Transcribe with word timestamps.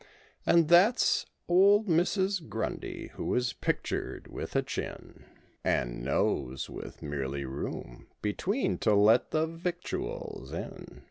And 0.47 0.67
that's 0.67 1.27
old 1.47 1.87
Mrs. 1.87 2.49
Grundy 2.49 3.11
who 3.13 3.35
is 3.35 3.53
pictured 3.53 4.27
with 4.27 4.55
a 4.55 4.63
chin 4.63 5.25
And 5.63 6.01
nose 6.03 6.67
with 6.71 7.03
merely 7.03 7.45
room 7.45 8.07
between 8.19 8.79
to 8.79 8.95
let 8.95 9.29
the 9.29 9.45
victuals 9.45 10.53
in. 10.53 10.99